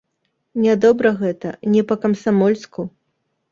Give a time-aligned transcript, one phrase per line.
[0.63, 2.89] Нядобра гэта, не па-камсамольску.